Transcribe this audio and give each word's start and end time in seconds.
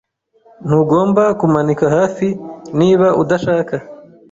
Ntugomba 0.65 1.23
kumanika 1.39 1.85
hafi 1.97 2.27
niba 2.79 3.07
udashaka. 3.21 3.75